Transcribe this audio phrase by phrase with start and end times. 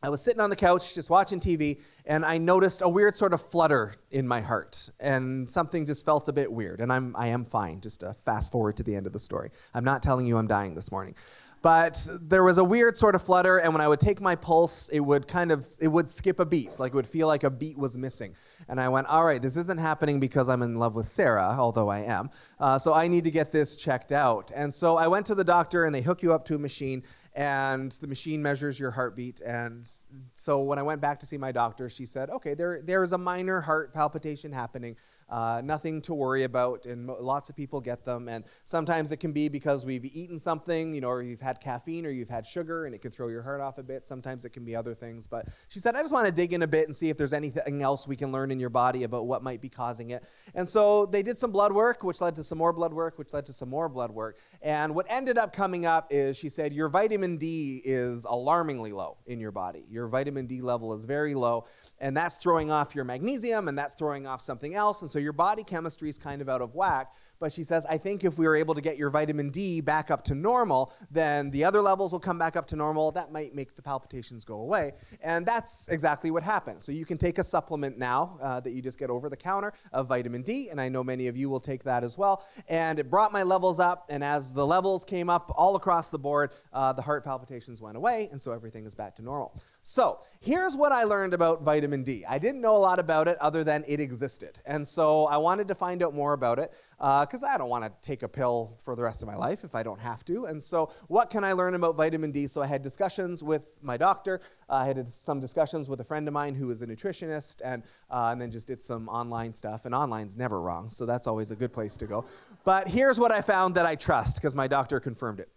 [0.01, 3.33] I was sitting on the couch just watching TV, and I noticed a weird sort
[3.33, 6.79] of flutter in my heart, and something just felt a bit weird.
[6.79, 7.81] And I'm, I am fine.
[7.81, 9.51] Just fast forward to the end of the story.
[9.73, 11.15] I'm not telling you I'm dying this morning,
[11.61, 14.87] but there was a weird sort of flutter, and when I would take my pulse,
[14.87, 17.49] it would kind of it would skip a beat, like it would feel like a
[17.49, 18.35] beat was missing.
[18.69, 21.89] And I went, all right, this isn't happening because I'm in love with Sarah, although
[21.89, 22.29] I am.
[22.57, 24.51] Uh, so I need to get this checked out.
[24.55, 27.03] And so I went to the doctor, and they hook you up to a machine
[27.35, 29.41] and the machine measures your heartbeat.
[29.41, 29.89] And
[30.33, 33.13] so when I went back to see my doctor, she said, okay, there, there is
[33.13, 34.95] a minor heart palpitation happening.
[35.29, 38.27] Uh, nothing to worry about, and lots of people get them.
[38.27, 42.05] And sometimes it can be because we've eaten something, you know, or you've had caffeine
[42.05, 44.05] or you've had sugar, and it can throw your heart off a bit.
[44.05, 45.27] Sometimes it can be other things.
[45.27, 47.33] But she said, I just want to dig in a bit and see if there's
[47.33, 50.23] anything else we can learn in your body about what might be causing it.
[50.55, 53.33] And so they did some blood work, which led to some more blood work, which
[53.33, 54.37] led to some more blood work.
[54.61, 59.17] And what ended up coming up is she said, Your vitamin D is alarmingly low
[59.27, 59.85] in your body.
[59.89, 61.65] Your vitamin D level is very low
[61.99, 65.33] and that's throwing off your magnesium and that's throwing off something else and so your
[65.33, 68.45] body chemistry is kind of out of whack but she says, I think if we
[68.45, 72.11] were able to get your vitamin D back up to normal, then the other levels
[72.11, 73.11] will come back up to normal.
[73.11, 74.93] That might make the palpitations go away.
[75.21, 76.83] And that's exactly what happened.
[76.83, 79.73] So you can take a supplement now uh, that you just get over the counter
[79.93, 82.45] of vitamin D, and I know many of you will take that as well.
[82.67, 86.19] And it brought my levels up, and as the levels came up all across the
[86.19, 89.59] board, uh, the heart palpitations went away, and so everything is back to normal.
[89.81, 92.25] So here's what I learned about vitamin D.
[92.27, 94.59] I didn't know a lot about it other than it existed.
[94.65, 97.85] And so I wanted to find out more about it because uh, I don't want
[97.85, 100.45] to take a pill for the rest of my life if I don't have to.
[100.45, 102.45] And so, what can I learn about vitamin D?
[102.45, 104.41] So, I had discussions with my doctor.
[104.69, 107.83] Uh, I had some discussions with a friend of mine who is a nutritionist, and,
[108.09, 109.85] uh, and then just did some online stuff.
[109.85, 112.25] And online's never wrong, so that's always a good place to go.
[112.65, 115.49] But here's what I found that I trust because my doctor confirmed it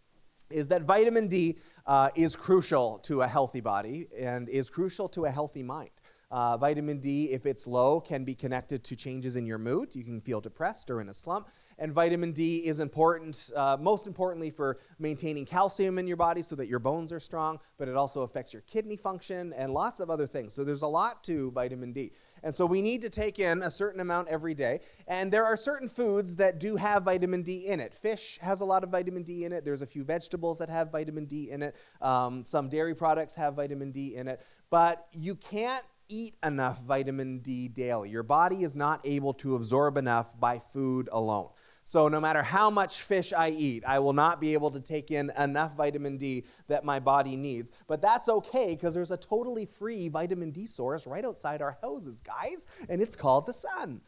[0.52, 5.24] is that vitamin D uh, is crucial to a healthy body and is crucial to
[5.24, 5.90] a healthy mind.
[6.30, 9.94] Uh, vitamin D, if it's low, can be connected to changes in your mood.
[9.94, 11.50] You can feel depressed or in a slump.
[11.78, 16.56] And vitamin D is important, uh, most importantly, for maintaining calcium in your body so
[16.56, 20.08] that your bones are strong, but it also affects your kidney function and lots of
[20.08, 20.54] other things.
[20.54, 22.12] So there's a lot to vitamin D.
[22.42, 24.80] And so we need to take in a certain amount every day.
[25.06, 27.94] And there are certain foods that do have vitamin D in it.
[27.94, 29.64] Fish has a lot of vitamin D in it.
[29.64, 31.76] There's a few vegetables that have vitamin D in it.
[32.00, 34.40] Um, some dairy products have vitamin D in it.
[34.70, 38.10] But you can't eat enough vitamin D daily.
[38.10, 41.48] Your body is not able to absorb enough by food alone.
[41.84, 45.10] So, no matter how much fish I eat, I will not be able to take
[45.10, 47.72] in enough vitamin D that my body needs.
[47.88, 52.20] But that's okay because there's a totally free vitamin D source right outside our houses,
[52.20, 54.00] guys, and it's called the sun.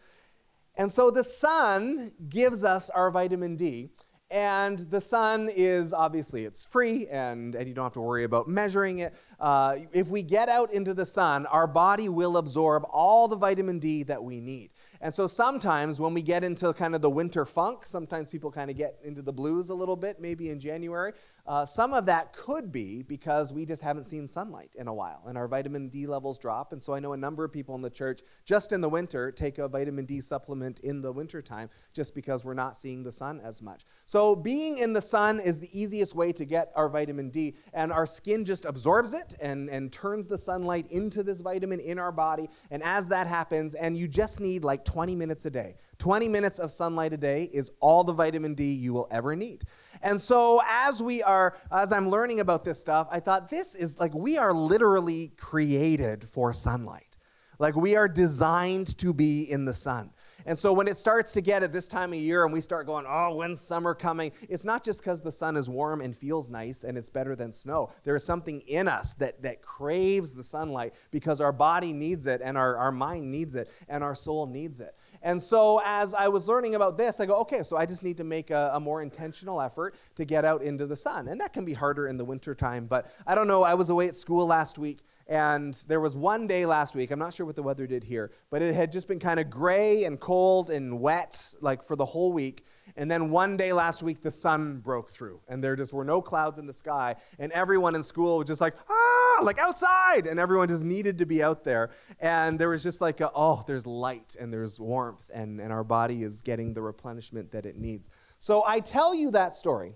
[0.76, 3.90] And so, the sun gives us our vitamin D.
[4.30, 8.48] And the sun is obviously it's free and, and you don't have to worry about
[8.48, 9.14] measuring it.
[9.38, 13.78] Uh, if we get out into the sun, our body will absorb all the vitamin
[13.78, 14.70] D that we need.
[15.00, 18.70] And so sometimes when we get into kind of the winter funk, sometimes people kind
[18.70, 21.12] of get into the blues a little bit, maybe in January.
[21.46, 25.23] Uh, some of that could be because we just haven't seen sunlight in a while
[25.26, 26.73] and our vitamin D levels drop.
[26.73, 29.31] And so I know a number of people in the church just in the winter
[29.31, 33.43] take a vitamin D supplement in the wintertime just because we're not seeing the sun
[33.44, 33.85] as much.
[34.06, 37.93] So being in the sun is the easiest way to get our vitamin D, and
[37.93, 42.12] our skin just absorbs it and, and turns the sunlight into this vitamin in our
[42.12, 42.49] body.
[42.70, 45.76] And as that happens, and you just need like 20 minutes a day.
[45.99, 49.64] 20 minutes of sunlight a day is all the vitamin D you will ever need.
[50.02, 51.33] And so as we are
[51.70, 56.25] as I'm learning about this stuff, I thought this is like we are literally created
[56.25, 57.14] for sunlight.
[57.58, 60.10] Like we are designed to be in the sun.
[60.46, 62.86] And so when it starts to get at this time of year and we start
[62.86, 64.32] going, oh, when's summer coming?
[64.48, 67.50] It's not just because the sun is warm and feels nice and it's better than
[67.50, 67.90] snow.
[68.04, 72.42] There is something in us that, that craves the sunlight because our body needs it
[72.44, 74.94] and our, our mind needs it and our soul needs it.
[75.24, 78.18] And so as I was learning about this, I go, okay, so I just need
[78.18, 81.28] to make a, a, more intentional effort to get out into the sun.
[81.28, 83.62] And that can be harder in the wintertime, but I don't know.
[83.62, 87.18] I was away at school last week and there was one day last week, I'm
[87.18, 90.04] not sure what the weather did here, but it had just been kind of gray
[90.04, 92.66] and cold and wet, like for the whole week.
[92.96, 96.23] And then one day last week, the sun broke through, and there just were no
[96.23, 97.17] clouds in the sky.
[97.41, 100.26] And everyone in school was just like, ah, like outside.
[100.26, 101.91] And everyone just needed to be out there.
[102.20, 105.82] And there was just like, a, oh, there's light and there's warmth, and, and our
[105.85, 108.11] body is getting the replenishment that it needs.
[108.38, 109.94] So I tell you that story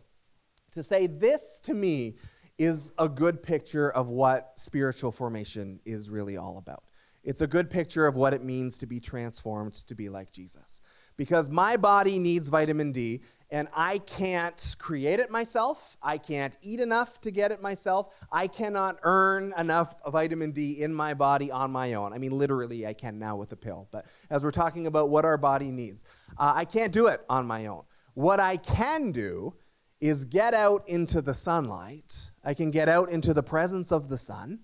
[0.73, 2.17] to say this to me
[2.59, 6.83] is a good picture of what spiritual formation is really all about.
[7.23, 10.81] It's a good picture of what it means to be transformed to be like Jesus.
[11.19, 13.20] Because my body needs vitamin D,
[13.50, 15.97] and I can't create it myself.
[16.03, 18.15] I can't eat enough to get it myself.
[18.31, 22.12] I cannot earn enough vitamin D in my body on my own.
[22.12, 23.88] I mean, literally, I can now with a pill.
[23.91, 26.05] But as we're talking about what our body needs,
[26.38, 27.82] uh, I can't do it on my own.
[28.14, 29.55] What I can do
[30.00, 32.31] is get out into the sunlight.
[32.44, 34.61] I can get out into the presence of the sun.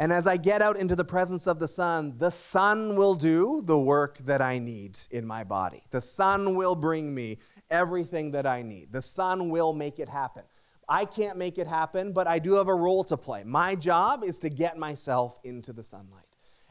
[0.00, 3.62] And as I get out into the presence of the sun, the sun will do
[3.64, 5.82] the work that I need in my body.
[5.90, 8.92] The sun will bring me everything that I need.
[8.92, 10.44] The sun will make it happen.
[10.88, 13.42] I can't make it happen, but I do have a role to play.
[13.44, 16.24] My job is to get myself into the sunlight.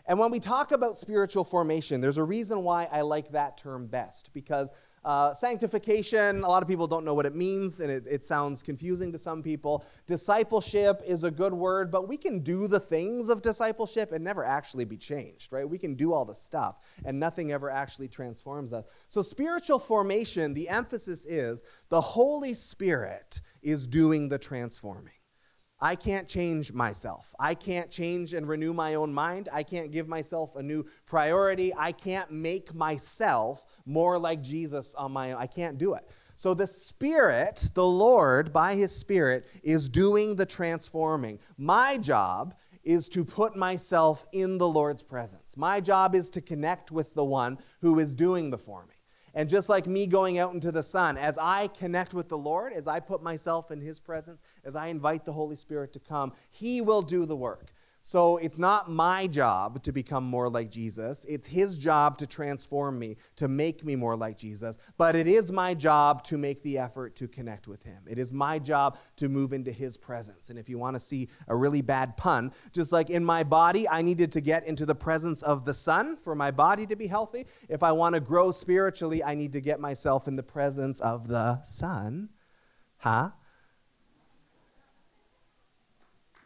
[0.06, 3.88] And when we talk about spiritual formation, there's a reason why I like that term
[3.88, 4.72] best, because
[5.08, 8.62] uh, sanctification, a lot of people don't know what it means, and it, it sounds
[8.62, 9.86] confusing to some people.
[10.06, 14.44] Discipleship is a good word, but we can do the things of discipleship and never
[14.44, 15.68] actually be changed, right?
[15.68, 18.84] We can do all the stuff, and nothing ever actually transforms us.
[19.08, 25.17] So, spiritual formation, the emphasis is the Holy Spirit is doing the transforming.
[25.80, 27.36] I can't change myself.
[27.40, 29.48] I can't change and renew my own mind.
[29.54, 31.74] I can't give myself a new priority.
[31.76, 35.42] I can't make myself more like Jesus on my own.
[35.42, 36.10] I can't do it.
[36.36, 41.40] So the Spirit, the Lord, by His Spirit, is doing the transforming.
[41.58, 45.58] My job is to put myself in the Lord's presence.
[45.58, 48.97] My job is to connect with the one who is doing the forming.
[49.38, 52.74] And just like me going out into the sun, as I connect with the Lord,
[52.74, 56.34] as I put myself in His presence, as I invite the Holy Spirit to come,
[56.50, 57.68] He will do the work.
[58.08, 61.26] So it's not my job to become more like Jesus.
[61.28, 64.78] It's his job to transform me, to make me more like Jesus.
[64.98, 68.04] But it is my job to make the effort to connect with him.
[68.10, 70.50] It is my job to move into his presence.
[70.50, 73.90] And if you want to see a really bad pun, just like in my body,
[73.90, 77.08] I needed to get into the presence of the sun for my body to be
[77.08, 77.46] healthy.
[77.68, 81.28] If I want to grow spiritually, I need to get myself in the presence of
[81.28, 82.30] the sun.
[83.00, 83.32] Huh?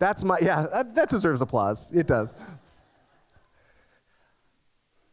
[0.01, 0.65] That's my, yeah,
[0.95, 1.91] that, deserves applause.
[1.91, 2.33] It does.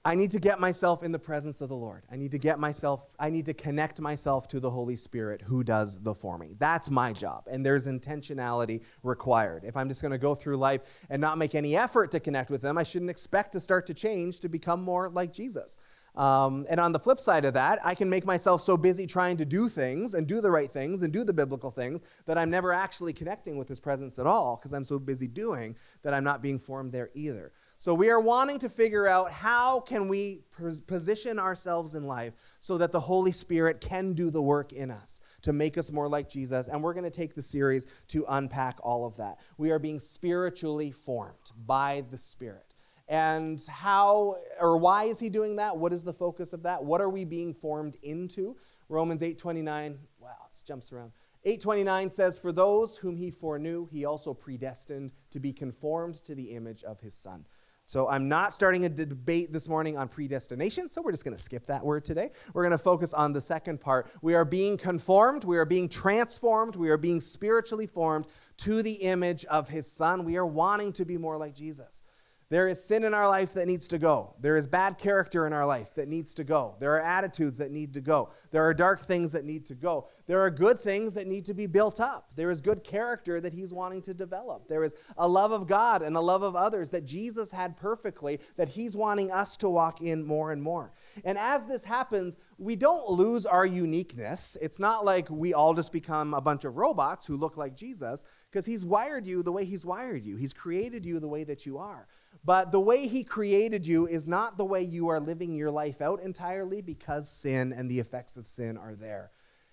[0.03, 2.05] I need to get myself in the presence of the Lord.
[2.11, 5.63] I need to get myself, I need to connect myself to the Holy Spirit who
[5.63, 6.57] does the forming.
[6.59, 7.45] That's my job.
[7.51, 9.65] And there's intentionality required.
[9.65, 10.81] If I'm just going to go through life
[11.11, 13.95] and not make any effort to connect with them, I shouldn't expect to start to
[13.95, 15.77] change to become more like Jesus.
[16.17, 19.37] Um, and on the flip side of that, I can make myself so busy trying
[19.37, 22.51] to do things and do the right things and do the biblical things that I'm
[22.51, 26.25] never actually connecting with His presence at all because I'm so busy doing that I'm
[26.25, 27.53] not being formed there either.
[27.81, 30.43] So we are wanting to figure out how can we
[30.89, 35.21] position ourselves in life so that the Holy Spirit can do the work in us
[35.43, 36.67] to make us more like Jesus.
[36.67, 39.39] And we're going to take the series to unpack all of that.
[39.59, 42.68] We are being spiritually formed by the Spirit.
[43.09, 45.77] And how or why is he doing that?
[45.77, 46.85] What is the focus of that?
[46.85, 48.57] What are we being formed into?
[48.89, 49.99] Romans 8:29.
[50.21, 51.13] Wow, it jumps around.
[51.45, 56.51] 829 says, For those whom he foreknew, he also predestined to be conformed to the
[56.51, 57.47] image of his son.
[57.87, 61.43] So I'm not starting a debate this morning on predestination, so we're just going to
[61.43, 62.33] skip that word today.
[62.53, 64.11] We're going to focus on the second part.
[64.21, 68.27] We are being conformed, we are being transformed, we are being spiritually formed
[68.59, 70.25] to the image of his son.
[70.25, 72.03] We are wanting to be more like Jesus.
[72.51, 74.35] There is sin in our life that needs to go.
[74.41, 76.77] There is bad character in our life that needs to go.
[76.81, 78.31] There are attitudes that need to go.
[78.51, 80.09] There are dark things that need to go.
[80.27, 82.31] There are good things that need to be built up.
[82.37, 84.67] There is good character that He's wanting to develop.
[84.67, 88.41] There is a love of God and a love of others that Jesus had perfectly
[88.57, 90.93] that He's wanting us to walk in more and more.
[91.27, 94.57] And as this happens, we don't lose our uniqueness.
[94.63, 98.25] It's not like we all just become a bunch of robots who look like Jesus
[98.51, 101.67] because He's wired you the way He's wired you, He's created you the way that
[101.67, 102.09] you are.
[102.45, 106.01] But the way He created you is not the way you are living your life
[106.01, 109.31] out entirely because sin and the effects of sin are there.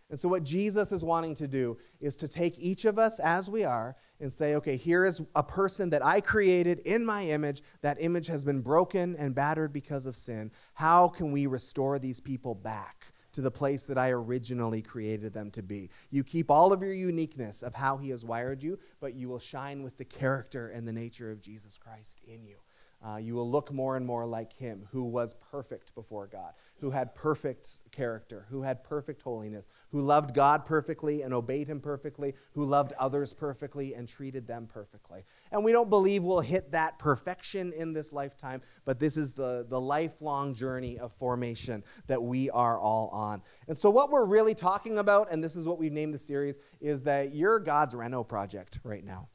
[0.10, 3.50] And so, what Jesus is wanting to do is to take each of us as
[3.50, 7.64] we are and say, okay, here is a person that I created in my image.
[7.82, 10.52] That image has been broken and battered because of sin.
[10.76, 13.05] How can we restore these people back?
[13.36, 15.90] To the place that I originally created them to be.
[16.10, 19.40] You keep all of your uniqueness of how He has wired you, but you will
[19.40, 22.58] shine with the character and the nature of Jesus Christ in you.
[23.06, 26.90] Uh, you will look more and more like him who was perfect before God, who
[26.90, 32.34] had perfect character, who had perfect holiness, who loved God perfectly and obeyed him perfectly,
[32.54, 35.24] who loved others perfectly and treated them perfectly.
[35.52, 39.68] And we don't believe we'll hit that perfection in this lifetime, but this is the,
[39.70, 43.44] the lifelong journey of formation that we are all on.
[43.68, 46.58] And so, what we're really talking about, and this is what we've named the series,
[46.82, 49.30] is that you're God's Reno project right now.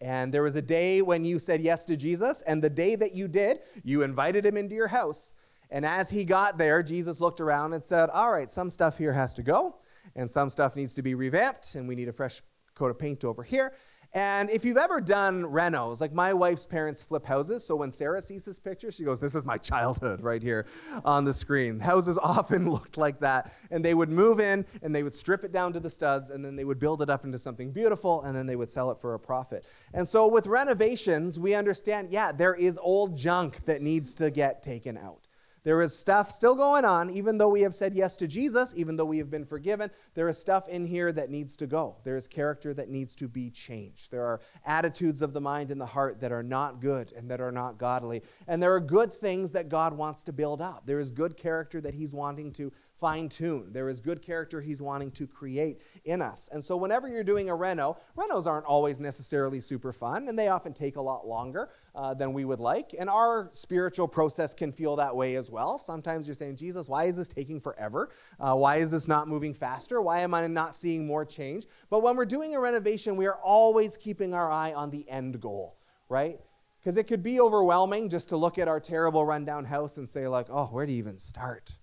[0.00, 3.14] And there was a day when you said yes to Jesus, and the day that
[3.14, 5.34] you did, you invited him into your house.
[5.70, 9.12] And as he got there, Jesus looked around and said, All right, some stuff here
[9.12, 9.76] has to go,
[10.16, 12.40] and some stuff needs to be revamped, and we need a fresh
[12.74, 13.74] coat of paint over here.
[14.12, 18.20] And if you've ever done renos, like my wife's parents flip houses, so when Sarah
[18.20, 20.66] sees this picture, she goes, This is my childhood right here
[21.04, 21.78] on the screen.
[21.78, 23.52] Houses often looked like that.
[23.70, 26.44] And they would move in and they would strip it down to the studs and
[26.44, 28.98] then they would build it up into something beautiful and then they would sell it
[28.98, 29.64] for a profit.
[29.94, 34.62] And so with renovations, we understand, yeah, there is old junk that needs to get
[34.62, 35.19] taken out.
[35.62, 38.96] There is stuff still going on, even though we have said yes to Jesus, even
[38.96, 39.90] though we have been forgiven.
[40.14, 41.96] There is stuff in here that needs to go.
[42.04, 44.10] There is character that needs to be changed.
[44.10, 47.40] There are attitudes of the mind and the heart that are not good and that
[47.40, 48.22] are not godly.
[48.48, 50.86] And there are good things that God wants to build up.
[50.86, 53.72] There is good character that He's wanting to fine tune.
[53.72, 56.48] There is good character he's wanting to create in us.
[56.52, 60.48] And so, whenever you're doing a reno, renos aren't always necessarily super fun, and they
[60.48, 62.94] often take a lot longer uh, than we would like.
[62.98, 65.78] And our spiritual process can feel that way as well.
[65.78, 68.10] Sometimes you're saying, Jesus, why is this taking forever?
[68.38, 70.00] Uh, why is this not moving faster?
[70.02, 71.66] Why am I not seeing more change?
[71.88, 75.40] But when we're doing a renovation, we are always keeping our eye on the end
[75.40, 75.78] goal,
[76.08, 76.38] right?
[76.80, 80.28] Because it could be overwhelming just to look at our terrible rundown house and say,
[80.28, 81.74] like, oh, where do you even start?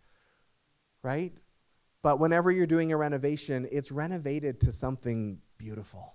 [1.03, 1.33] Right?
[2.01, 6.13] But whenever you're doing a renovation, it's renovated to something beautiful.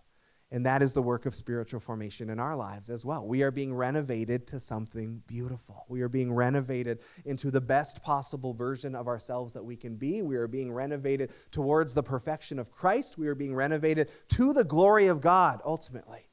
[0.53, 3.27] And that is the work of spiritual formation in our lives as well.
[3.27, 5.87] We are being renovated to something beautiful.
[5.89, 10.21] We are being renovated into the best possible version of ourselves that we can be.
[10.21, 13.17] We are being renovated towards the perfection of Christ.
[13.17, 16.29] We are being renovated to the glory of God, ultimately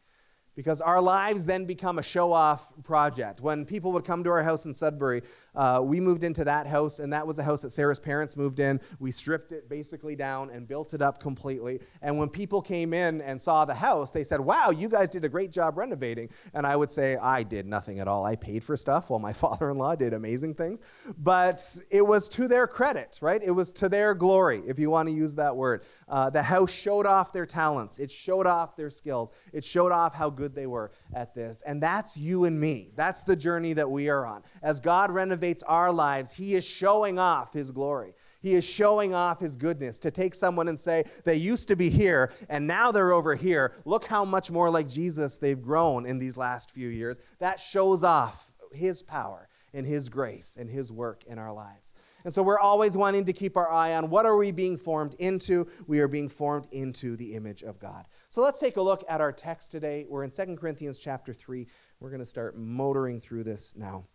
[0.60, 3.40] because our lives then become a show off project.
[3.40, 5.22] When people would come to our house in Sudbury,
[5.56, 8.60] uh, we moved into that house, and that was a house that Sarah's parents moved
[8.60, 8.80] in.
[9.00, 11.80] We stripped it basically down and built it up completely.
[12.02, 15.26] And when people came in and saw the house, they said, Wow, you guys did
[15.26, 16.30] a great job renovating.
[16.54, 18.26] And I would say, I did nothing at all.
[18.26, 20.82] I paid for stuff while my father in law did amazing things.
[21.18, 23.42] But it was to their credit, right?
[23.44, 25.84] It was to their glory, if you want to use that word.
[26.08, 30.16] Uh, the house showed off their talents, it showed off their skills, it showed off
[30.16, 31.62] how good they were at this.
[31.66, 32.92] And that's you and me.
[32.96, 34.44] That's the journey that we are on.
[34.62, 38.14] As God renovates our lives, He is showing off His glory.
[38.42, 41.90] He is showing off his goodness to take someone and say, they used to be
[41.90, 43.74] here and now they're over here.
[43.86, 47.20] Look how much more like Jesus they've grown in these last few years.
[47.40, 51.94] That shows off his power and his grace and his work in our lives.
[52.26, 55.16] And so we're always wanting to keep our eye on what are we being formed
[55.20, 55.68] into?
[55.88, 58.06] We are being formed into the image of God.
[58.30, 60.06] So let's take a look at our text today.
[60.08, 61.66] We're in 2 Corinthians chapter 3,
[62.00, 64.06] We're going to start motoring through this now.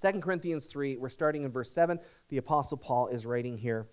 [0.00, 1.98] 2 Corinthians 3, we're starting in verse 7.
[2.28, 3.88] The Apostle Paul is writing here.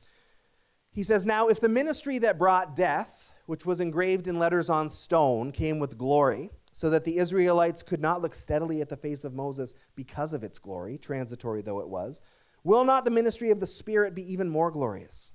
[0.92, 4.90] He says, Now, if the ministry that brought death, which was engraved in letters on
[4.90, 9.24] stone, came with glory, so that the Israelites could not look steadily at the face
[9.24, 12.22] of Moses because of its glory, transitory though it was,
[12.64, 15.32] will not the ministry of the Spirit be even more glorious?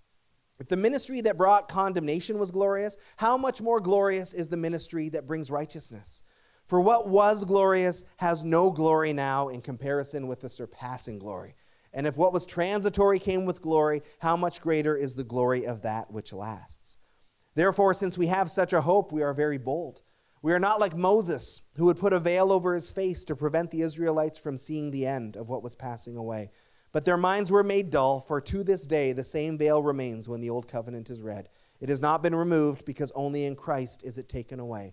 [0.58, 5.08] If the ministry that brought condemnation was glorious, how much more glorious is the ministry
[5.10, 6.24] that brings righteousness?
[6.68, 11.54] For what was glorious has no glory now in comparison with the surpassing glory.
[11.94, 15.80] And if what was transitory came with glory, how much greater is the glory of
[15.80, 16.98] that which lasts?
[17.54, 20.02] Therefore, since we have such a hope, we are very bold.
[20.42, 23.70] We are not like Moses, who would put a veil over his face to prevent
[23.70, 26.50] the Israelites from seeing the end of what was passing away.
[26.92, 30.42] But their minds were made dull, for to this day the same veil remains when
[30.42, 31.48] the old covenant is read.
[31.80, 34.92] It has not been removed, because only in Christ is it taken away.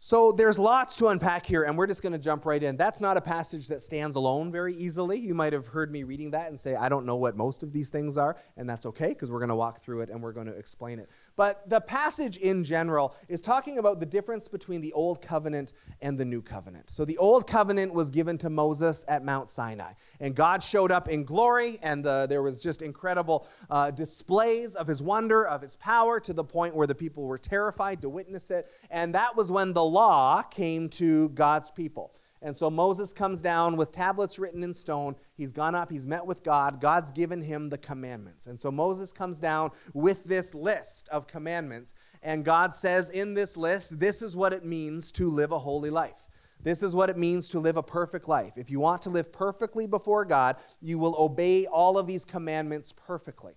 [0.00, 2.76] So there's lots to unpack here, and we're just going to jump right in.
[2.76, 5.18] That's not a passage that stands alone very easily.
[5.18, 7.72] You might have heard me reading that and say, I don't know what most of
[7.72, 10.30] these things are, and that's okay because we're going to walk through it and we're
[10.30, 11.10] going to explain it.
[11.34, 16.16] But the passage in general is talking about the difference between the Old Covenant and
[16.16, 16.90] the New Covenant.
[16.90, 21.08] So the Old Covenant was given to Moses at Mount Sinai, and God showed up
[21.08, 25.74] in glory, and the, there was just incredible uh, displays of his wonder, of his
[25.74, 28.70] power, to the point where the people were terrified to witness it.
[28.92, 32.14] And that was when the law came to God's people.
[32.40, 35.16] And so Moses comes down with tablets written in stone.
[35.34, 36.80] He's gone up, he's met with God.
[36.80, 38.46] God's given him the commandments.
[38.46, 41.94] And so Moses comes down with this list of commandments.
[42.22, 45.90] And God says in this list, this is what it means to live a holy
[45.90, 46.28] life.
[46.62, 48.54] This is what it means to live a perfect life.
[48.56, 52.92] If you want to live perfectly before God, you will obey all of these commandments
[52.92, 53.54] perfectly.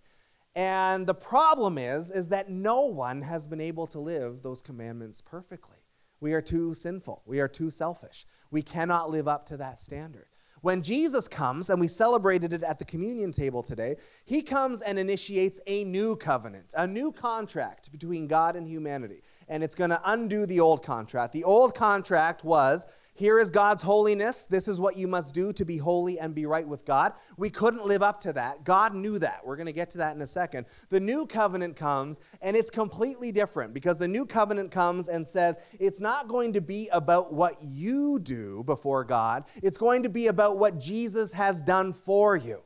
[0.56, 5.22] And the problem is is that no one has been able to live those commandments
[5.22, 5.78] perfectly.
[6.22, 7.24] We are too sinful.
[7.26, 8.26] We are too selfish.
[8.52, 10.28] We cannot live up to that standard.
[10.62, 15.00] When Jesus comes, and we celebrated it at the communion table today, he comes and
[15.00, 19.24] initiates a new covenant, a new contract between God and humanity.
[19.48, 21.34] And it's going to undo the old contract.
[21.34, 22.86] The old contract was
[23.22, 24.46] here is God's holiness.
[24.46, 27.14] This is what you must do to be holy and be right with God.
[27.38, 28.64] We couldn't live up to that.
[28.64, 29.46] God knew that.
[29.46, 30.66] We're going to get to that in a second.
[30.90, 35.58] The new covenant comes, and it's completely different because the new covenant comes and says
[35.80, 40.26] it's not going to be about what you do before God, it's going to be
[40.26, 42.64] about what Jesus has done for you.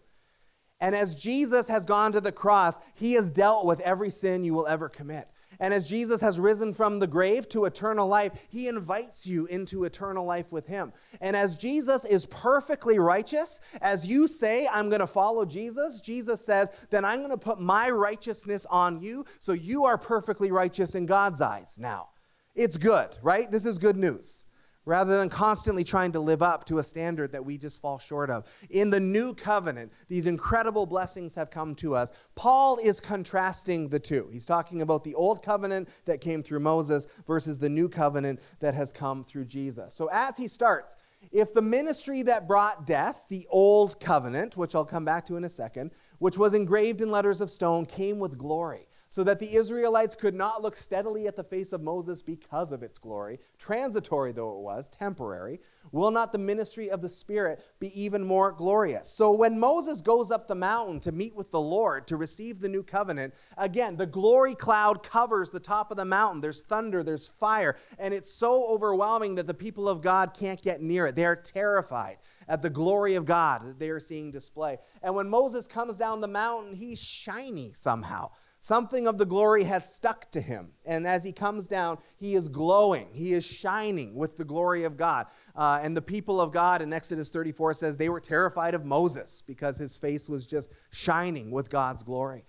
[0.80, 4.54] And as Jesus has gone to the cross, he has dealt with every sin you
[4.54, 5.28] will ever commit.
[5.60, 9.84] And as Jesus has risen from the grave to eternal life, he invites you into
[9.84, 10.94] eternal life with him.
[11.22, 16.44] And as Jesus is perfectly righteous, as you say, I'm going to follow Jesus, Jesus
[16.44, 20.96] says, then I'm going to put my righteousness on you so you are perfectly righteous
[20.96, 22.10] in God's eyes now.
[22.54, 23.50] It's good, right?
[23.52, 24.46] This is good news
[24.86, 28.30] rather than constantly trying to live up to a standard that we just fall short
[28.30, 28.46] of.
[28.70, 32.12] In the new covenant, these incredible blessings have come to us.
[32.36, 34.30] Paul is contrasting the two.
[34.32, 38.76] He's talking about the old covenant that came through Moses versus the new covenant that
[38.76, 39.94] has come through Jesus.
[39.94, 40.96] So as he starts,
[41.32, 45.44] if the ministry that brought death, the old covenant, which I'll come back to in
[45.44, 49.56] a second, which was engraved in letters of stone, came with glory so that the
[49.56, 54.32] Israelites could not look steadily at the face of Moses because of its glory, transitory
[54.32, 55.60] though it was, temporary,
[55.92, 59.08] will not the ministry of the Spirit be even more glorious?
[59.08, 62.70] So when Moses goes up the mountain to meet with the Lord to receive the
[62.70, 66.42] new covenant, again, the glory cloud covers the top of the mountain.
[66.42, 70.82] There's thunder, there's fire, and it's so overwhelming that the people of God can't get
[70.82, 71.16] near it.
[71.16, 74.78] They are terrified at the glory of God that they are seeing display.
[75.02, 78.32] And when Moses comes down the mountain, he's shiny somehow.
[78.66, 80.72] Something of the glory has stuck to him.
[80.86, 83.10] And as he comes down, he is glowing.
[83.14, 85.28] He is shining with the glory of God.
[85.56, 89.44] Uh, and the people of God in Exodus 34 says they were terrified of Moses
[89.46, 92.44] because his face was just shining with God's glory.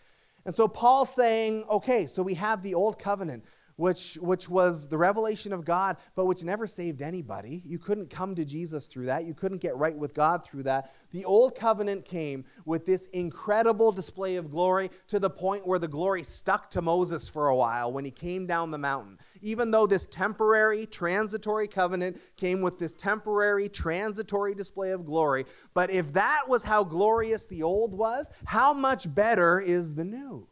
[0.46, 3.44] And so Paul's saying, okay, so we have the old covenant.
[3.76, 7.62] Which, which was the revelation of God, but which never saved anybody.
[7.64, 9.24] You couldn't come to Jesus through that.
[9.24, 10.92] You couldn't get right with God through that.
[11.10, 15.88] The old covenant came with this incredible display of glory to the point where the
[15.88, 19.18] glory stuck to Moses for a while when he came down the mountain.
[19.42, 25.90] Even though this temporary, transitory covenant came with this temporary, transitory display of glory, but
[25.90, 30.48] if that was how glorious the old was, how much better is the new?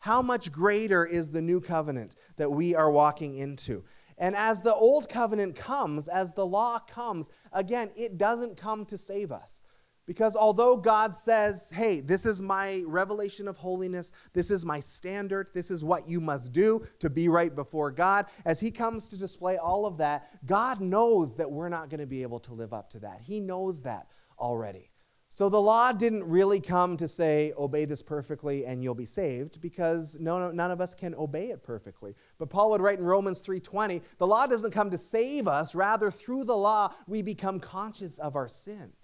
[0.00, 3.84] How much greater is the new covenant that we are walking into?
[4.16, 8.98] And as the old covenant comes, as the law comes, again, it doesn't come to
[8.98, 9.62] save us.
[10.06, 15.50] Because although God says, hey, this is my revelation of holiness, this is my standard,
[15.52, 19.18] this is what you must do to be right before God, as He comes to
[19.18, 22.72] display all of that, God knows that we're not going to be able to live
[22.72, 23.20] up to that.
[23.20, 24.06] He knows that
[24.38, 24.90] already.
[25.38, 29.60] So the law didn't really come to say, obey this perfectly and you'll be saved,
[29.60, 32.16] because no, no, none of us can obey it perfectly.
[32.38, 36.10] But Paul would write in Romans 3:20, the law doesn't come to save us, rather
[36.10, 38.94] through the law we become conscious of our sin.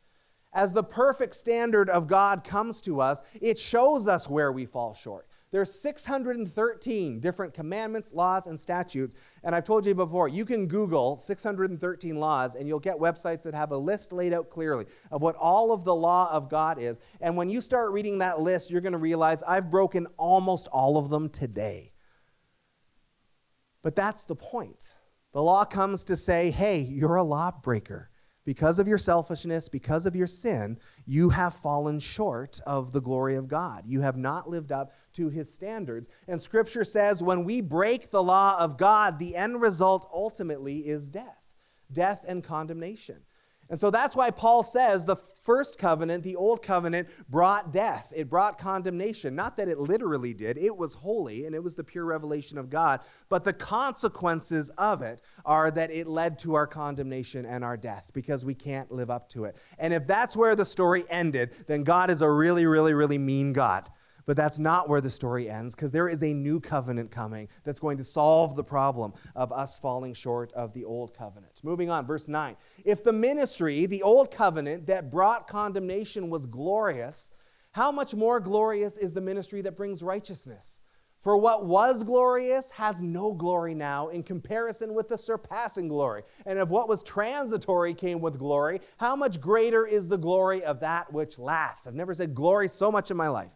[0.52, 4.92] As the perfect standard of God comes to us, it shows us where we fall
[4.92, 5.28] short.
[5.54, 9.14] There's 613 different commandments, laws, and statutes.
[9.44, 13.54] And I've told you before, you can Google 613 laws and you'll get websites that
[13.54, 16.98] have a list laid out clearly of what all of the law of God is.
[17.20, 20.98] And when you start reading that list, you're going to realize I've broken almost all
[20.98, 21.92] of them today.
[23.80, 24.92] But that's the point.
[25.34, 28.10] The law comes to say, hey, you're a lawbreaker
[28.44, 33.36] because of your selfishness, because of your sin, you have fallen short of the glory
[33.36, 33.84] of God.
[33.86, 36.08] You have not lived up to his standards.
[36.28, 41.08] And scripture says when we break the law of God, the end result ultimately is
[41.08, 41.44] death
[41.92, 43.22] death and condemnation.
[43.70, 48.12] And so that's why Paul says the first covenant, the old covenant, brought death.
[48.14, 49.34] It brought condemnation.
[49.34, 52.68] Not that it literally did, it was holy and it was the pure revelation of
[52.68, 53.00] God.
[53.28, 58.10] But the consequences of it are that it led to our condemnation and our death
[58.12, 59.56] because we can't live up to it.
[59.78, 63.52] And if that's where the story ended, then God is a really, really, really mean
[63.52, 63.88] God.
[64.26, 67.80] But that's not where the story ends because there is a new covenant coming that's
[67.80, 71.60] going to solve the problem of us falling short of the old covenant.
[71.62, 72.56] Moving on, verse 9.
[72.84, 77.30] If the ministry, the old covenant that brought condemnation was glorious,
[77.72, 80.80] how much more glorious is the ministry that brings righteousness?
[81.24, 86.22] For what was glorious has no glory now in comparison with the surpassing glory.
[86.44, 90.80] And if what was transitory came with glory, how much greater is the glory of
[90.80, 91.86] that which lasts?
[91.86, 93.52] I've never said glory so much in my life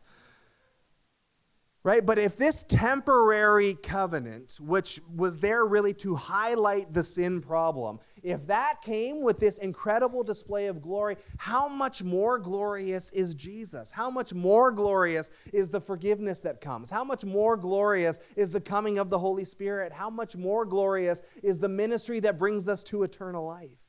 [1.84, 2.04] right?
[2.04, 8.46] But if this temporary covenant, which was there really to highlight the sin problem, if
[8.46, 13.92] that came with this incredible display of glory, how much more glorious is Jesus?
[13.92, 16.90] How much more glorious is the forgiveness that comes?
[16.90, 19.92] How much more glorious is the coming of the Holy Spirit?
[19.92, 23.87] How much more glorious is the ministry that brings us to eternal life?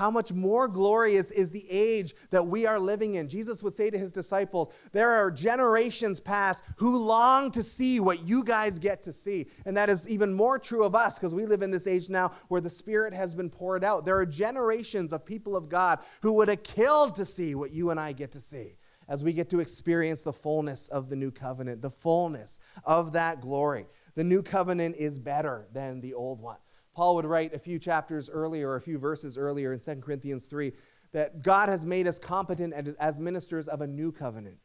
[0.00, 3.28] How much more glorious is the age that we are living in?
[3.28, 8.22] Jesus would say to his disciples, There are generations past who long to see what
[8.22, 9.48] you guys get to see.
[9.66, 12.32] And that is even more true of us because we live in this age now
[12.48, 14.06] where the Spirit has been poured out.
[14.06, 17.90] There are generations of people of God who would have killed to see what you
[17.90, 21.30] and I get to see as we get to experience the fullness of the new
[21.30, 23.84] covenant, the fullness of that glory.
[24.14, 26.56] The new covenant is better than the old one.
[26.94, 30.46] Paul would write a few chapters earlier, or a few verses earlier in 2 Corinthians
[30.46, 30.72] 3,
[31.12, 34.58] that God has made us competent as ministers of a new covenant,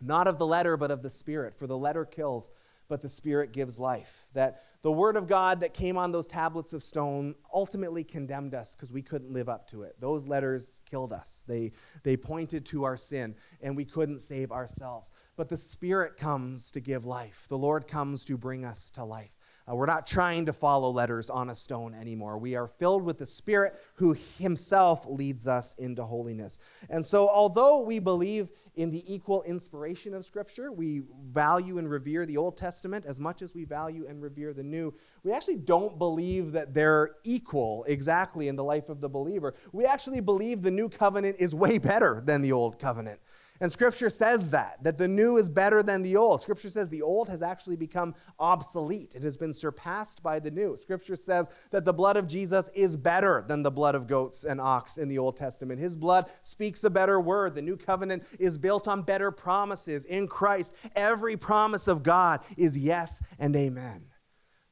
[0.00, 1.56] not of the letter, but of the Spirit.
[1.56, 2.50] For the letter kills,
[2.88, 4.26] but the Spirit gives life.
[4.34, 8.74] That the Word of God that came on those tablets of stone ultimately condemned us
[8.74, 9.96] because we couldn't live up to it.
[10.00, 15.12] Those letters killed us, they, they pointed to our sin, and we couldn't save ourselves.
[15.36, 19.30] But the Spirit comes to give life, the Lord comes to bring us to life.
[19.68, 22.38] Uh, we're not trying to follow letters on a stone anymore.
[22.38, 26.58] We are filled with the Spirit who Himself leads us into holiness.
[26.88, 32.24] And so, although we believe in the equal inspiration of Scripture, we value and revere
[32.24, 35.98] the Old Testament as much as we value and revere the New, we actually don't
[35.98, 39.54] believe that they're equal exactly in the life of the believer.
[39.72, 43.20] We actually believe the New Covenant is way better than the Old Covenant.
[43.60, 46.40] And Scripture says that, that the new is better than the old.
[46.40, 50.76] Scripture says the old has actually become obsolete, it has been surpassed by the new.
[50.76, 54.60] Scripture says that the blood of Jesus is better than the blood of goats and
[54.60, 55.78] ox in the Old Testament.
[55.78, 57.54] His blood speaks a better word.
[57.54, 60.74] The new covenant is built on better promises in Christ.
[60.96, 64.06] Every promise of God is yes and amen.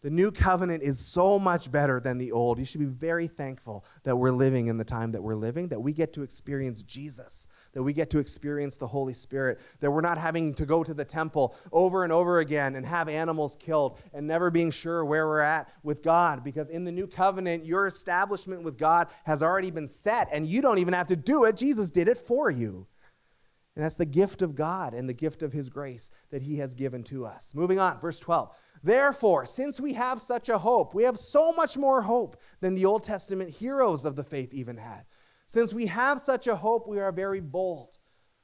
[0.00, 2.60] The new covenant is so much better than the old.
[2.60, 5.80] You should be very thankful that we're living in the time that we're living, that
[5.80, 10.00] we get to experience Jesus, that we get to experience the Holy Spirit, that we're
[10.00, 13.98] not having to go to the temple over and over again and have animals killed
[14.14, 16.44] and never being sure where we're at with God.
[16.44, 20.62] Because in the new covenant, your establishment with God has already been set, and you
[20.62, 21.56] don't even have to do it.
[21.56, 22.86] Jesus did it for you.
[23.74, 26.74] And that's the gift of God and the gift of His grace that He has
[26.74, 27.54] given to us.
[27.54, 28.52] Moving on, verse 12.
[28.82, 32.84] Therefore, since we have such a hope, we have so much more hope than the
[32.84, 35.04] Old Testament heroes of the faith even had.
[35.46, 37.98] Since we have such a hope, we are very bold.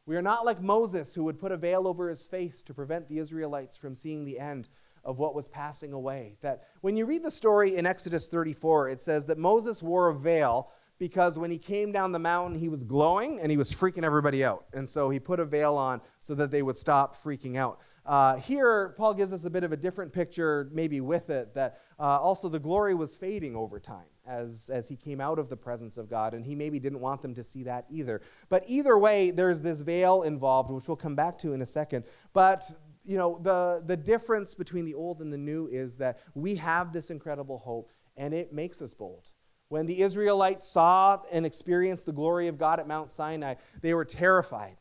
[0.07, 3.09] We are not like Moses, who would put a veil over his face to prevent
[3.09, 4.69] the Israelites from seeing the end
[5.05, 6.37] of what was passing away.
[6.41, 10.15] That when you read the story in Exodus 34, it says that Moses wore a
[10.15, 14.05] veil because when he came down the mountain, he was glowing and he was freaking
[14.05, 14.67] everybody out.
[14.73, 17.81] And so he put a veil on so that they would stop freaking out.
[18.07, 21.79] Uh, here, Paul gives us a bit of a different picture, maybe with it, that
[21.99, 25.57] uh, also the glory was fading over time as, as he came out of the
[25.57, 28.21] presence of God, and he maybe didn't want them to see that either.
[28.51, 32.05] But either way, there's this veil involved, which we'll come back to in a second.
[32.33, 32.71] But
[33.05, 36.93] you know, the, the difference between the old and the new is that we have
[36.93, 39.25] this incredible hope, and it makes us bold.
[39.69, 44.05] When the Israelites saw and experienced the glory of God at Mount Sinai, they were
[44.05, 44.77] terrified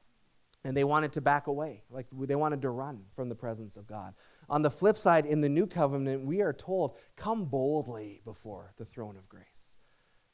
[0.64, 1.84] and they wanted to back away.
[1.90, 4.14] Like they wanted to run from the presence of God.
[4.50, 8.86] On the flip side, in the new covenant, we are told, come boldly before the
[8.86, 9.78] throne of grace.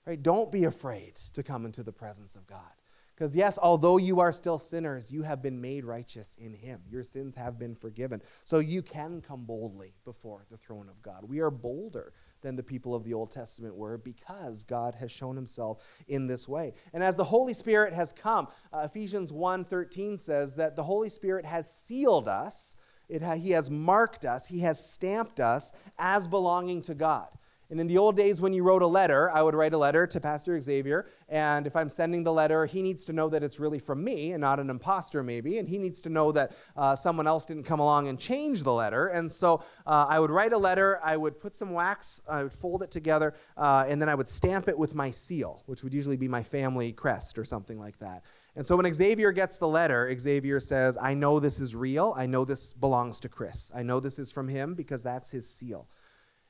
[0.06, 0.22] Right?
[0.22, 2.72] Don't be afraid to come into the presence of God.
[3.16, 6.82] Because, yes, although you are still sinners, you have been made righteous in Him.
[6.90, 8.22] Your sins have been forgiven.
[8.46, 11.26] So you can come boldly before the throne of God.
[11.28, 15.36] We are bolder than the people of the Old Testament were because God has shown
[15.36, 16.74] himself in this way.
[16.94, 21.46] And as the Holy Spirit has come, uh, Ephesians 1:13 says that the Holy Spirit
[21.46, 22.76] has sealed us,
[23.22, 27.30] ha- he has marked us, he has stamped us as belonging to God.
[27.70, 30.08] And in the old days, when you wrote a letter, I would write a letter
[30.08, 31.06] to Pastor Xavier.
[31.28, 34.32] And if I'm sending the letter, he needs to know that it's really from me
[34.32, 35.60] and not an imposter, maybe.
[35.60, 38.74] And he needs to know that uh, someone else didn't come along and change the
[38.74, 39.08] letter.
[39.08, 42.54] And so uh, I would write a letter, I would put some wax, I would
[42.54, 45.94] fold it together, uh, and then I would stamp it with my seal, which would
[45.94, 48.24] usually be my family crest or something like that.
[48.56, 52.16] And so when Xavier gets the letter, Xavier says, I know this is real.
[52.18, 53.72] I know this belongs to Chris.
[53.76, 55.88] I know this is from him because that's his seal.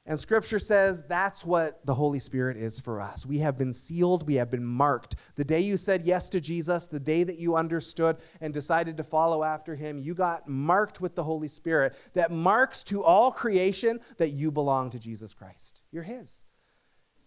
[0.06, 3.26] And scripture says that's what the Holy Spirit is for us.
[3.26, 5.16] We have been sealed, we have been marked.
[5.36, 9.04] The day you said yes to Jesus, the day that you understood and decided to
[9.04, 14.00] follow after him, you got marked with the Holy Spirit that marks to all creation
[14.18, 15.84] that you belong to Jesus Christ.
[15.92, 16.44] You're his.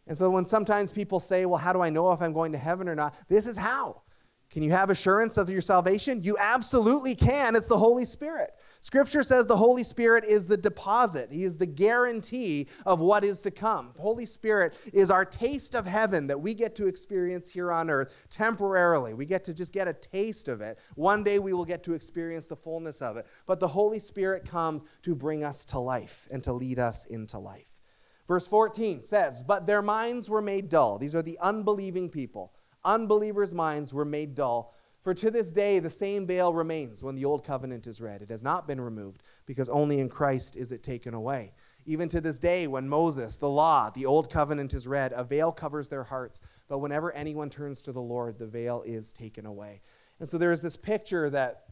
[0.06, 2.58] And so when sometimes people say, Well, how do I know if I'm going to
[2.58, 3.14] heaven or not?
[3.28, 4.02] This is how.
[4.50, 6.20] Can you have assurance of your salvation?
[6.20, 7.56] You absolutely can.
[7.56, 8.50] It's the Holy Spirit.
[8.82, 13.40] Scripture says the Holy Spirit is the deposit, He is the guarantee of what is
[13.42, 13.92] to come.
[13.96, 18.26] Holy Spirit is our taste of heaven that we get to experience here on earth
[18.28, 19.14] temporarily.
[19.14, 20.80] We get to just get a taste of it.
[20.96, 23.26] One day we will get to experience the fullness of it.
[23.46, 27.38] But the Holy Spirit comes to bring us to life and to lead us into
[27.38, 27.78] life.
[28.26, 30.98] Verse 14 says, But their minds were made dull.
[30.98, 32.52] These are the unbelieving people.
[32.84, 37.24] Unbelievers' minds were made dull for to this day, the same veil remains when the
[37.24, 38.22] old covenant is read.
[38.22, 41.52] It has not been removed because only in Christ is it taken away.
[41.84, 45.50] Even to this day, when Moses, the law, the old covenant is read, a veil
[45.50, 46.40] covers their hearts.
[46.68, 49.80] But whenever anyone turns to the Lord, the veil is taken away.
[50.20, 51.64] And so there is this picture that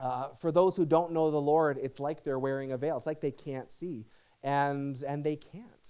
[0.00, 2.96] uh, for those who don't know the Lord, it's like they're wearing a veil.
[2.96, 4.06] It's like they can't see.
[4.42, 5.81] And, and they can't.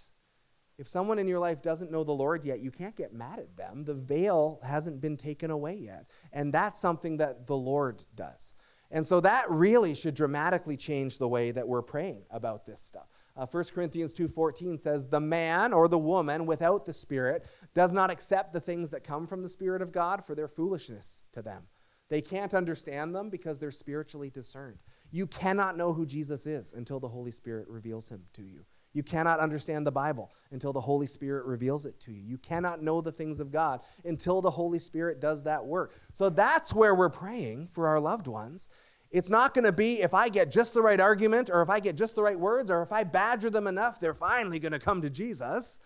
[0.79, 3.57] If someone in your life doesn't know the Lord yet, you can't get mad at
[3.57, 3.85] them.
[3.85, 6.07] The veil hasn't been taken away yet.
[6.33, 8.55] And that's something that the Lord does.
[8.91, 13.09] And so that really should dramatically change the way that we're praying about this stuff.
[13.35, 18.11] Uh, 1 Corinthians 2:14 says, "The man or the woman without the Spirit does not
[18.11, 21.69] accept the things that come from the Spirit of God, for their foolishness to them.
[22.11, 24.83] They can't understand them because they're spiritually discerned.
[25.11, 28.67] You cannot know who Jesus is until the Holy Spirit reveals him to you.
[28.93, 32.23] You cannot understand the Bible until the Holy Spirit reveals it to you.
[32.23, 35.95] You cannot know the things of God until the Holy Spirit does that work.
[36.13, 38.69] So that's where we're praying for our loved ones.
[39.11, 41.81] It's not going to be if I get just the right argument or if I
[41.81, 44.79] get just the right words or if I badger them enough, they're finally going to
[44.79, 45.79] come to Jesus.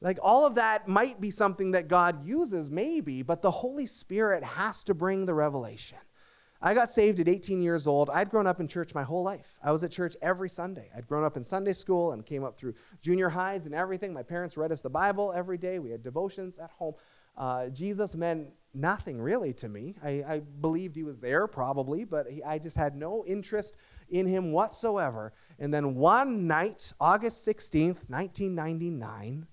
[0.00, 4.44] Like all of that might be something that God uses, maybe, but the Holy Spirit
[4.44, 5.98] has to bring the revelation.
[6.62, 8.08] I got saved at 18 years old.
[8.10, 9.58] I'd grown up in church my whole life.
[9.62, 10.90] I was at church every Sunday.
[10.96, 14.14] I'd grown up in Sunday school and came up through junior highs and everything.
[14.14, 15.78] My parents read us the Bible every day.
[15.78, 16.94] We had devotions at home.
[17.36, 19.94] Uh, Jesus meant nothing really to me.
[20.02, 23.76] I, I believed he was there probably, but he, I just had no interest
[24.08, 25.32] in him whatsoever.
[25.58, 29.46] And then one night, August 16th, 1999,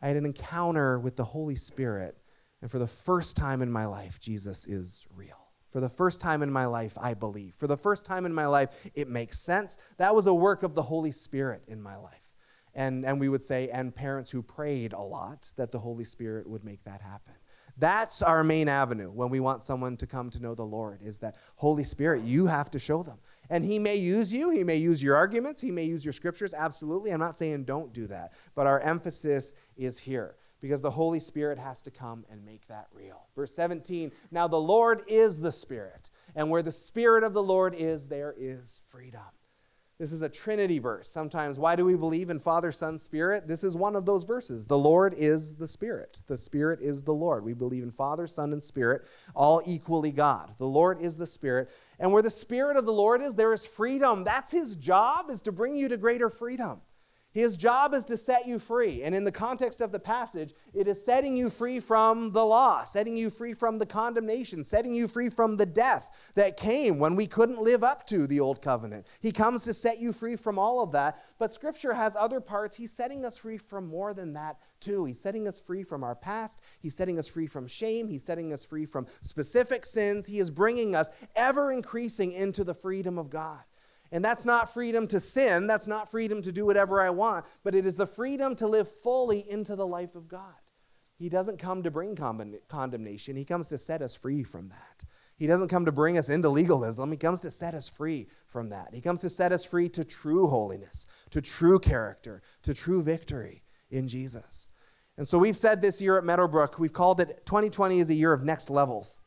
[0.00, 2.16] I had an encounter with the Holy Spirit.
[2.62, 5.45] And for the first time in my life, Jesus is real.
[5.76, 7.52] For the first time in my life, I believe.
[7.54, 9.76] For the first time in my life, it makes sense.
[9.98, 12.32] That was a work of the Holy Spirit in my life.
[12.74, 16.48] And, and we would say, and parents who prayed a lot, that the Holy Spirit
[16.48, 17.34] would make that happen.
[17.76, 21.18] That's our main avenue when we want someone to come to know the Lord is
[21.18, 23.18] that Holy Spirit, you have to show them.
[23.50, 26.54] And he may use you, he may use your arguments, he may use your scriptures,
[26.54, 27.10] absolutely.
[27.10, 31.58] I'm not saying don't do that, but our emphasis is here because the Holy Spirit
[31.58, 33.26] has to come and make that real.
[33.34, 37.74] Verse 17 Now the Lord is the Spirit, and where the Spirit of the Lord
[37.74, 39.20] is, there is freedom.
[39.98, 41.08] This is a Trinity verse.
[41.08, 43.48] Sometimes, why do we believe in Father, Son, Spirit?
[43.48, 44.66] This is one of those verses.
[44.66, 46.20] The Lord is the Spirit.
[46.26, 47.44] The Spirit is the Lord.
[47.44, 50.52] We believe in Father, Son, and Spirit, all equally God.
[50.58, 51.70] The Lord is the Spirit.
[51.98, 54.22] And where the Spirit of the Lord is, there is freedom.
[54.22, 56.82] That's His job, is to bring you to greater freedom.
[57.36, 59.02] His job is to set you free.
[59.02, 62.82] And in the context of the passage, it is setting you free from the law,
[62.84, 67.14] setting you free from the condemnation, setting you free from the death that came when
[67.14, 69.06] we couldn't live up to the old covenant.
[69.20, 71.22] He comes to set you free from all of that.
[71.38, 72.74] But Scripture has other parts.
[72.74, 75.04] He's setting us free from more than that, too.
[75.04, 76.62] He's setting us free from our past.
[76.80, 78.08] He's setting us free from shame.
[78.08, 80.24] He's setting us free from specific sins.
[80.24, 83.60] He is bringing us ever increasing into the freedom of God.
[84.12, 87.74] And that's not freedom to sin, that's not freedom to do whatever I want, but
[87.74, 90.54] it is the freedom to live fully into the life of God.
[91.18, 92.16] He doesn't come to bring
[92.68, 95.04] condemnation, He comes to set us free from that.
[95.38, 98.68] He doesn't come to bring us into legalism, He comes to set us free from
[98.70, 98.94] that.
[98.94, 103.62] He comes to set us free to true holiness, to true character, to true victory
[103.90, 104.68] in Jesus.
[105.16, 108.32] And so we've said this year at Meadowbrook, we've called it 2020 is a year
[108.32, 109.18] of next levels.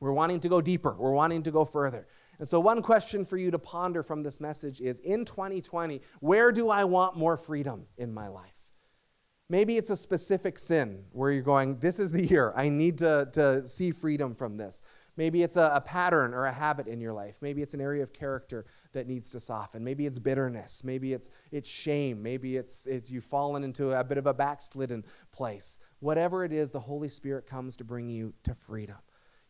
[0.00, 2.06] We're wanting to go deeper, we're wanting to go further.
[2.38, 6.52] And so, one question for you to ponder from this message is in 2020, where
[6.52, 8.52] do I want more freedom in my life?
[9.48, 12.52] Maybe it's a specific sin where you're going, This is the year.
[12.56, 14.82] I need to, to see freedom from this.
[15.16, 17.38] Maybe it's a, a, pattern or a habit in your life.
[17.40, 19.82] Maybe it's an area of character that needs to soften.
[19.82, 20.84] Maybe it's bitterness.
[20.84, 22.22] Maybe it's, it's shame.
[22.22, 25.78] Maybe it's, it's you've fallen into a bit of a backslidden place.
[26.00, 28.98] Whatever it is, the Holy Spirit comes to bring you to freedom.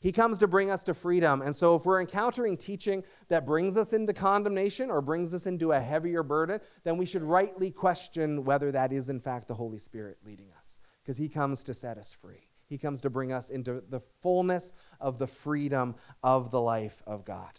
[0.07, 1.42] He comes to bring us to freedom.
[1.42, 5.73] And so, if we're encountering teaching that brings us into condemnation or brings us into
[5.73, 9.79] a heavier burden, then we should rightly question whether that is, in fact, the Holy
[9.79, 12.51] Spirit leading us, because He comes to set us free.
[12.69, 17.25] He comes to bring us into the fullness of the freedom of the life of
[17.25, 17.59] God.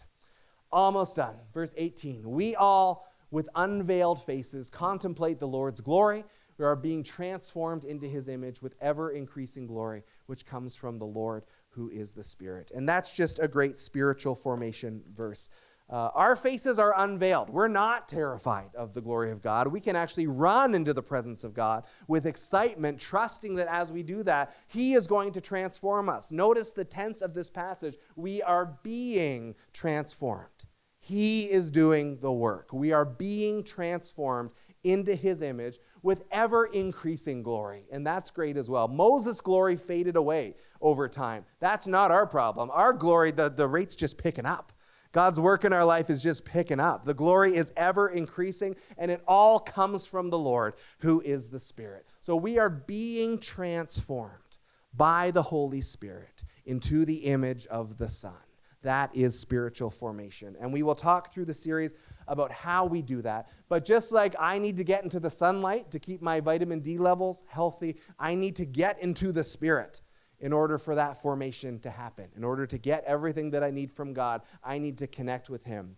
[0.72, 1.36] Almost done.
[1.52, 2.30] Verse 18.
[2.30, 6.24] We all, with unveiled faces, contemplate the Lord's glory.
[6.56, 11.06] We are being transformed into his image with ever increasing glory, which comes from the
[11.06, 12.70] Lord who is the Spirit.
[12.74, 15.50] And that's just a great spiritual formation verse.
[15.90, 17.48] Uh, our faces are unveiled.
[17.48, 19.68] We're not terrified of the glory of God.
[19.68, 24.02] We can actually run into the presence of God with excitement, trusting that as we
[24.02, 26.30] do that, He is going to transform us.
[26.30, 27.96] Notice the tense of this passage.
[28.16, 30.66] We are being transformed.
[31.00, 32.70] He is doing the work.
[32.70, 34.52] We are being transformed
[34.84, 37.86] into His image with ever increasing glory.
[37.90, 38.88] And that's great as well.
[38.88, 41.44] Moses' glory faded away over time.
[41.60, 42.70] That's not our problem.
[42.72, 44.72] Our glory, the, the rate's just picking up.
[45.12, 47.04] God's work in our life is just picking up.
[47.04, 51.58] The glory is ever increasing, and it all comes from the Lord, who is the
[51.58, 52.06] Spirit.
[52.20, 54.58] So we are being transformed
[54.94, 58.34] by the Holy Spirit into the image of the Son.
[58.82, 60.56] That is spiritual formation.
[60.60, 61.94] And we will talk through the series
[62.28, 63.48] about how we do that.
[63.68, 66.98] But just like I need to get into the sunlight to keep my vitamin D
[66.98, 70.00] levels healthy, I need to get into the Spirit
[70.40, 72.28] in order for that formation to happen.
[72.36, 75.64] In order to get everything that I need from God, I need to connect with
[75.64, 75.96] Him.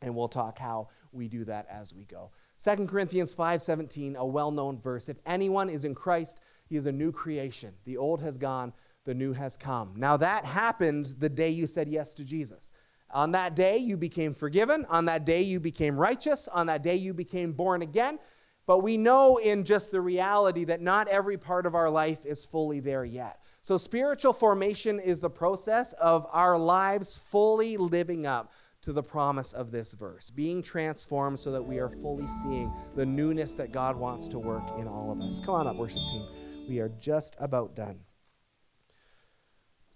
[0.00, 2.30] And we'll talk how we do that as we go.
[2.62, 5.08] 2 Corinthians 5:17, a well-known verse.
[5.08, 7.74] If anyone is in Christ, he is a new creation.
[7.84, 8.72] The old has gone,
[9.04, 9.94] the new has come.
[9.96, 12.72] Now that happened the day you said yes to Jesus.
[13.12, 14.86] On that day, you became forgiven.
[14.88, 16.46] On that day, you became righteous.
[16.48, 18.18] On that day, you became born again.
[18.66, 22.46] But we know in just the reality that not every part of our life is
[22.46, 23.40] fully there yet.
[23.62, 29.52] So, spiritual formation is the process of our lives fully living up to the promise
[29.52, 33.96] of this verse, being transformed so that we are fully seeing the newness that God
[33.96, 35.40] wants to work in all of us.
[35.40, 36.26] Come on up, worship team.
[36.68, 37.98] We are just about done.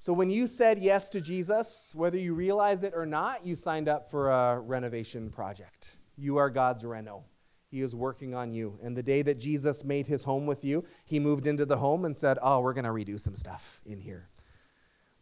[0.05, 3.88] So, when you said yes to Jesus, whether you realize it or not, you signed
[3.88, 5.97] up for a renovation project.
[6.19, 7.25] You are God's reno.
[7.71, 8.79] He is working on you.
[8.83, 12.05] And the day that Jesus made his home with you, he moved into the home
[12.05, 14.29] and said, Oh, we're going to redo some stuff in here.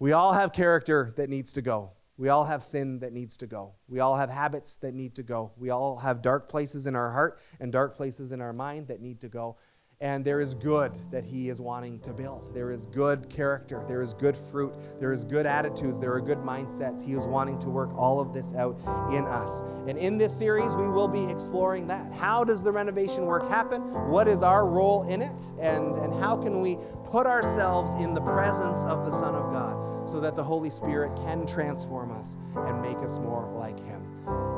[0.01, 1.93] We all have character that needs to go.
[2.17, 3.75] We all have sin that needs to go.
[3.87, 5.53] We all have habits that need to go.
[5.57, 9.01] We all have dark places in our heart and dark places in our mind that
[9.01, 9.59] need to go.
[10.03, 12.53] And there is good that he is wanting to build.
[12.53, 13.85] There is good character.
[13.87, 14.75] There is good fruit.
[14.99, 16.01] There is good attitudes.
[16.01, 17.07] There are good mindsets.
[17.07, 18.77] He is wanting to work all of this out
[19.13, 19.63] in us.
[19.87, 22.13] And in this series, we will be exploring that.
[22.13, 23.81] How does the renovation work happen?
[24.11, 25.41] What is our role in it?
[25.61, 30.09] And, and how can we put ourselves in the presence of the Son of God
[30.09, 34.03] so that the Holy Spirit can transform us and make us more like him?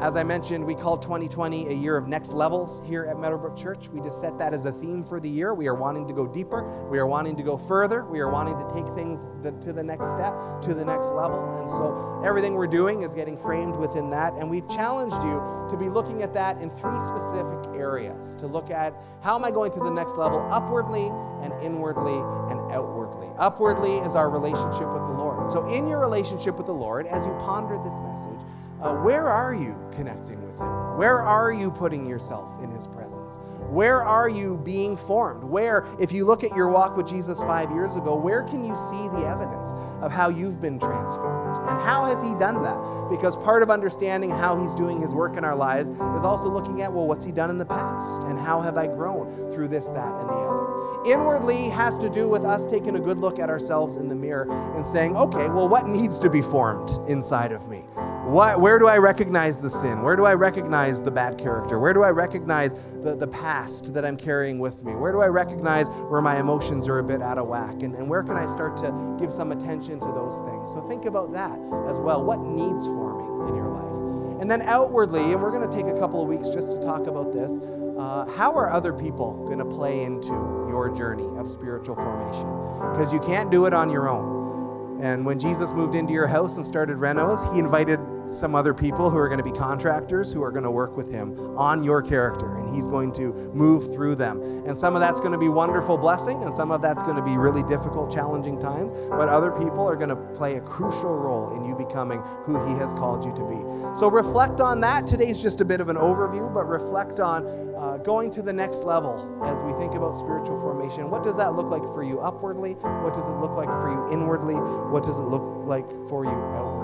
[0.04, 3.88] As I mentioned, we call 2020 a year of next levels here at Meadowbrook Church.
[3.88, 5.54] We just set that as a theme for the year.
[5.54, 8.58] We are wanting to go deeper, we are wanting to go further, we are wanting
[8.58, 9.30] to take things
[9.64, 11.58] to the next step, to the next level.
[11.58, 14.34] And so everything we're doing is getting framed within that.
[14.34, 18.70] And we've challenged you to be looking at that in three specific areas to look
[18.70, 18.92] at
[19.22, 21.06] how am I going to the next level upwardly
[21.40, 22.18] and inwardly
[22.52, 23.30] and outwardly.
[23.38, 25.50] Upwardly is our relationship with the Lord.
[25.50, 28.40] So, in your relationship with the Lord, as you ponder this message,
[28.80, 30.98] uh, where are you connecting with Him?
[30.98, 33.38] Where are you putting yourself in His presence?
[33.68, 35.42] Where are you being formed?
[35.42, 38.76] Where, if you look at your walk with Jesus five years ago, where can you
[38.76, 39.72] see the evidence
[40.02, 41.58] of how you've been transformed?
[41.68, 43.08] And how has He done that?
[43.10, 46.82] Because part of understanding how He's doing His work in our lives is also looking
[46.82, 48.22] at, well, what's He done in the past?
[48.24, 51.12] And how have I grown through this, that, and the other?
[51.12, 54.50] Inwardly has to do with us taking a good look at ourselves in the mirror
[54.76, 57.84] and saying, okay, well, what needs to be formed inside of me?
[58.24, 60.00] What, where do I recognize the sin?
[60.00, 61.78] Where do I recognize the bad character?
[61.78, 64.94] Where do I recognize the, the past that I'm carrying with me?
[64.94, 67.82] Where do I recognize where my emotions are a bit out of whack?
[67.82, 70.72] And, and where can I start to give some attention to those things?
[70.72, 72.24] So think about that as well.
[72.24, 74.40] What needs forming in your life?
[74.40, 77.06] And then outwardly, and we're going to take a couple of weeks just to talk
[77.06, 77.58] about this,
[77.98, 80.32] uh, how are other people going to play into
[80.70, 82.48] your journey of spiritual formation?
[82.92, 85.00] Because you can't do it on your own.
[85.02, 89.10] And when Jesus moved into your house and started renos, he invited some other people
[89.10, 92.02] who are going to be contractors who are going to work with him on your
[92.02, 94.42] character and he's going to move through them.
[94.66, 97.22] And some of that's going to be wonderful blessing and some of that's going to
[97.22, 101.54] be really difficult challenging times but other people are going to play a crucial role
[101.56, 103.98] in you becoming who he has called you to be.
[103.98, 105.06] So reflect on that.
[105.06, 108.84] Today's just a bit of an overview but reflect on uh, going to the next
[108.84, 111.10] level as we think about spiritual formation.
[111.10, 112.72] What does that look like for you upwardly?
[112.72, 114.54] What does it look like for you inwardly?
[114.54, 116.83] What does it look like for you outwardly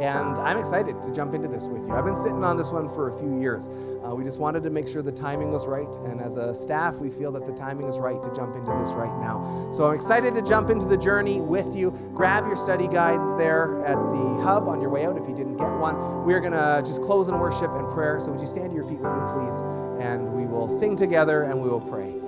[0.00, 1.92] and I'm excited to jump into this with you.
[1.92, 3.68] I've been sitting on this one for a few years.
[3.68, 5.94] Uh, we just wanted to make sure the timing was right.
[6.04, 8.92] And as a staff, we feel that the timing is right to jump into this
[8.92, 9.70] right now.
[9.72, 11.90] So I'm excited to jump into the journey with you.
[12.14, 15.56] Grab your study guides there at the hub on your way out if you didn't
[15.56, 16.24] get one.
[16.24, 18.18] We're going to just close in worship and prayer.
[18.20, 19.62] So would you stand to your feet with me, please?
[20.00, 22.21] And we will sing together and we will pray.